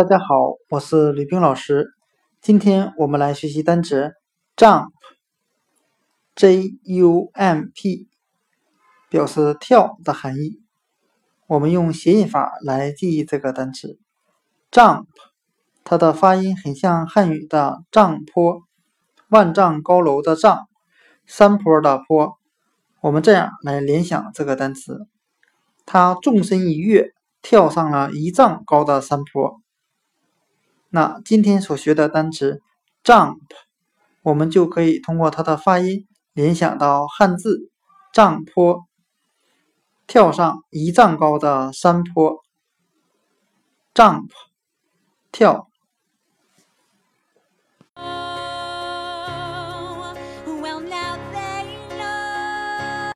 [0.00, 1.92] 大家好，我是吕冰老师。
[2.40, 4.12] 今天我们来学习单词
[4.56, 4.88] jump，j
[6.84, 8.08] u m p，
[9.10, 10.62] 表示跳的含义。
[11.46, 13.98] 我们用谐音法来记忆这个单词
[14.70, 15.04] jump，
[15.84, 18.62] 它的发音很像汉语的丈坡，
[19.28, 20.66] 万丈高楼的丈，
[21.26, 22.38] 山坡的坡。
[23.02, 25.06] 我们这样来联想这个单词，
[25.84, 27.12] 他纵身一跃，
[27.42, 29.60] 跳上了一丈高的山坡。
[30.92, 32.60] 那今天所学的单词
[33.04, 33.38] jump，
[34.22, 37.70] 我们就可以通过它的发音联想到汉字
[38.12, 38.84] 丈坡，
[40.08, 42.42] 跳上一丈高的山坡。
[43.94, 44.30] jump，
[45.30, 45.69] 跳。